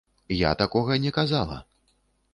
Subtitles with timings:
[0.49, 1.63] Я такога не казала.